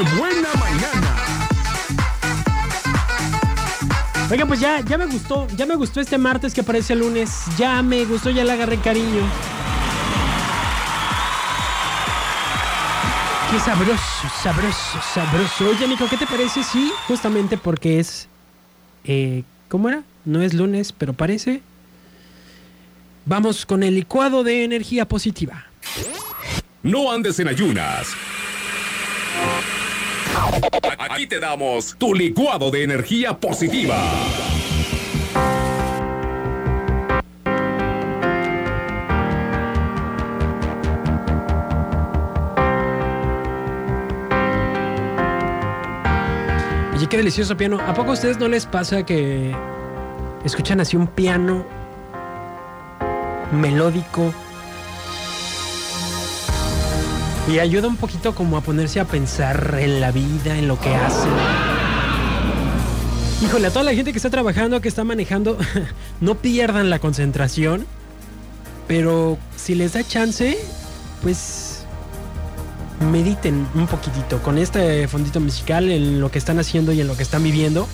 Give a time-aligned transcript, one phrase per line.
[0.00, 1.14] ¡Qué buena mañana!
[4.30, 7.42] Oigan, pues ya, ya me gustó, ya me gustó este martes que aparece el lunes.
[7.58, 9.20] Ya me gustó, ya le agarré cariño.
[13.50, 14.02] Qué sabroso,
[14.42, 15.68] sabroso, sabroso.
[15.68, 16.62] Oye, Nico, ¿qué te parece?
[16.62, 18.26] Sí, justamente porque es.
[19.04, 20.02] Eh, ¿Cómo era?
[20.24, 21.60] No es lunes, pero parece.
[23.26, 25.66] Vamos con el licuado de energía positiva.
[26.82, 28.16] No andes en ayunas.
[31.20, 33.94] Aquí te damos tu licuado de energía positiva.
[46.94, 47.78] Oye, qué delicioso piano.
[47.86, 49.54] ¿A poco a ustedes no les pasa que
[50.46, 51.66] escuchan así un piano
[53.52, 54.32] melódico?
[57.50, 60.94] Y ayuda un poquito como a ponerse a pensar en la vida, en lo que
[60.94, 61.32] hacen.
[63.42, 65.58] Híjole, a toda la gente que está trabajando, que está manejando,
[66.20, 67.86] no pierdan la concentración.
[68.86, 70.58] Pero si les da chance,
[71.22, 71.84] pues
[73.10, 77.16] mediten un poquitito con este fondito musical en lo que están haciendo y en lo
[77.16, 77.88] que están viviendo,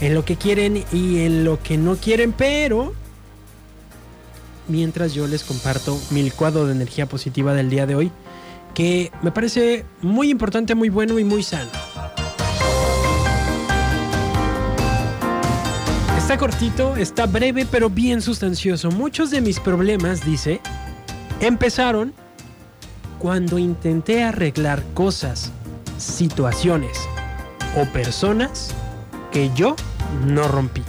[0.00, 2.92] en lo que quieren y en lo que no quieren, pero
[4.68, 8.12] mientras yo les comparto mi licuado de energía positiva del día de hoy,
[8.74, 11.70] que me parece muy importante, muy bueno y muy sano.
[16.18, 18.90] Está cortito, está breve, pero bien sustancioso.
[18.90, 20.60] Muchos de mis problemas, dice,
[21.40, 22.12] empezaron
[23.18, 25.52] cuando intenté arreglar cosas,
[25.98, 26.98] situaciones
[27.76, 28.74] o personas
[29.30, 29.76] que yo
[30.26, 30.82] no rompí.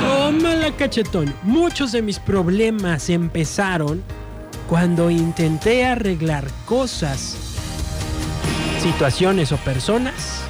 [0.00, 1.32] Tómala cachetón.
[1.42, 4.02] Muchos de mis problemas empezaron
[4.68, 7.36] cuando intenté arreglar cosas,
[8.82, 10.42] situaciones o personas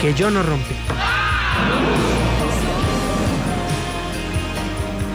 [0.00, 0.74] que yo no rompí.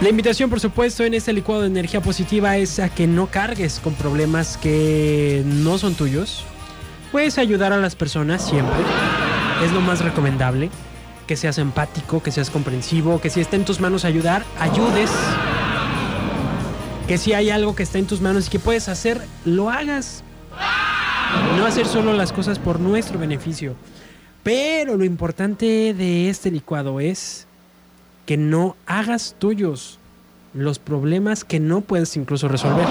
[0.02, 3.80] La invitación, por supuesto, en este licuado de energía positiva es a que no cargues
[3.80, 6.44] con problemas que no son tuyos.
[7.12, 8.80] Puedes ayudar a las personas siempre.
[9.62, 10.70] Es lo más recomendable.
[11.26, 15.10] Que seas empático, que seas comprensivo, que si está en tus manos ayudar, ayudes.
[17.08, 20.22] Que si hay algo que está en tus manos y que puedes hacer, lo hagas.
[21.56, 23.74] No hacer solo las cosas por nuestro beneficio.
[24.42, 27.46] Pero lo importante de este licuado es
[28.26, 29.98] que no hagas tuyos
[30.54, 32.86] los problemas que no puedes incluso resolver.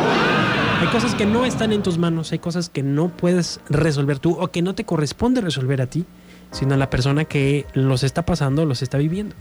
[0.81, 4.38] Hay cosas que no están en tus manos, hay cosas que no puedes resolver tú
[4.38, 6.06] o que no te corresponde resolver a ti,
[6.52, 9.35] sino a la persona que los está pasando, los está viviendo.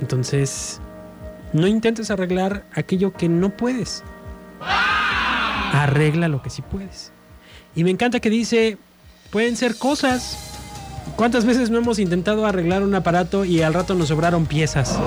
[0.00, 0.80] Entonces,
[1.52, 4.02] no intentes arreglar aquello que no puedes.
[5.72, 7.12] Arregla lo que sí puedes.
[7.74, 8.78] Y me encanta que dice,
[9.30, 10.50] pueden ser cosas,
[11.16, 14.98] ¿Cuántas veces no hemos intentado arreglar un aparato y al rato nos sobraron piezas?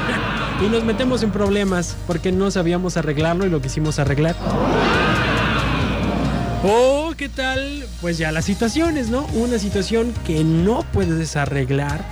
[0.64, 4.36] y nos metemos en problemas porque no sabíamos arreglarlo y lo quisimos arreglar.
[6.62, 7.84] Oh, ¿qué tal?
[8.00, 9.26] Pues ya las situaciones, ¿no?
[9.34, 12.04] Una situación que no puedes arreglar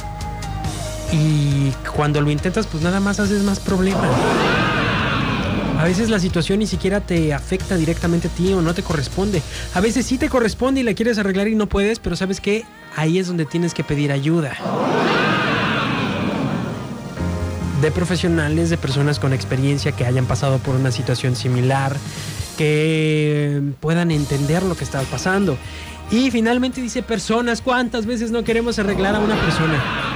[1.13, 4.11] y cuando lo intentas pues nada más haces más problemas.
[5.79, 9.43] A veces la situación ni siquiera te afecta directamente a ti o no te corresponde.
[9.75, 12.65] A veces sí te corresponde y la quieres arreglar y no puedes, pero sabes que
[12.97, 14.57] ahí es donde tienes que pedir ayuda.
[17.81, 21.97] De profesionales, de personas con experiencia que hayan pasado por una situación similar,
[22.57, 25.57] que puedan entender lo que está pasando.
[26.11, 30.08] Y finalmente dice personas, ¿cuántas veces no queremos arreglar a una persona?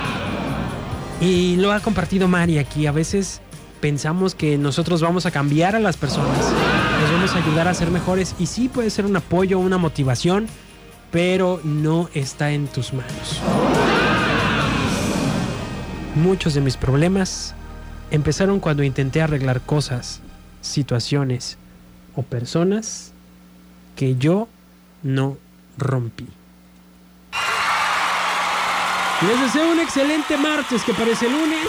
[1.23, 2.89] Y lo ha compartido Mari aquí.
[2.89, 3.41] A veces
[3.81, 6.53] pensamos que nosotros vamos a cambiar a las personas,
[7.01, 10.49] nos vamos a ayudar a ser mejores y sí puede ser un apoyo, una motivación,
[11.13, 13.41] pero no está en tus manos.
[16.17, 17.55] Muchos de mis problemas
[18.11, 20.21] empezaron cuando intenté arreglar cosas,
[20.61, 21.57] situaciones
[22.17, 23.13] o personas
[23.95, 24.49] que yo
[25.03, 25.39] no
[25.79, 26.27] rompí.
[29.29, 31.69] Les deseo un excelente martes que parece lunes.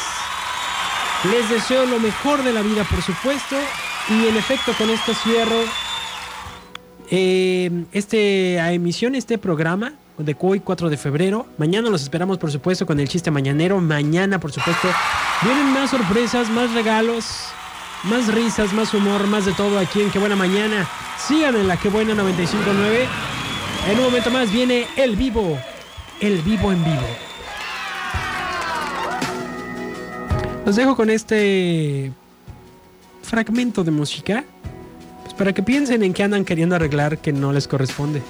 [1.32, 3.56] Les deseo lo mejor de la vida, por supuesto.
[4.10, 5.64] Y en efecto, con esto cierro
[7.12, 11.46] eh, este, a emisión, este programa de hoy 4 de febrero.
[11.60, 13.80] Mañana los esperamos, por supuesto, con el chiste mañanero.
[13.80, 14.88] Mañana, por supuesto,
[15.44, 17.50] vienen más sorpresas, más regalos,
[18.04, 20.88] más risas, más humor, más de todo aquí en Qué Buena Mañana.
[21.20, 23.08] Sigan en la Qué Buena 959.
[23.90, 25.60] En un momento más viene El Vivo,
[26.20, 27.33] El Vivo en Vivo.
[30.66, 32.12] Los dejo con este
[33.22, 34.46] fragmento de música
[35.24, 38.22] pues para que piensen en qué andan queriendo arreglar que no les corresponde.